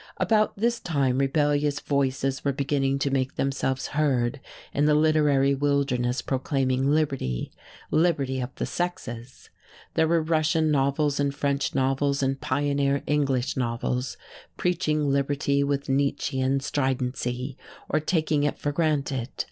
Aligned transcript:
About 0.17 0.57
this 0.57 0.79
time 0.79 1.19
rebellious 1.19 1.79
voices 1.79 2.43
were 2.43 2.51
beginning 2.51 2.97
to 2.97 3.11
make 3.11 3.35
themselves 3.35 3.89
heard 3.89 4.39
in 4.73 4.85
the 4.85 4.95
literary 4.95 5.53
wilderness 5.53 6.23
proclaiming 6.23 6.89
liberty 6.89 7.51
liberty 7.91 8.41
of 8.41 8.49
the 8.55 8.65
sexes. 8.65 9.51
There 9.93 10.07
were 10.07 10.23
Russian 10.23 10.71
novels 10.71 11.19
and 11.19 11.35
French 11.35 11.75
novels, 11.75 12.23
and 12.23 12.41
pioneer 12.41 13.03
English 13.05 13.55
novels 13.55 14.17
preaching 14.57 15.07
liberty 15.07 15.63
with 15.63 15.87
Nietzschean 15.87 16.61
stridency, 16.61 17.55
or 17.87 17.99
taking 17.99 18.41
it 18.41 18.57
for 18.57 18.71
granted. 18.71 19.29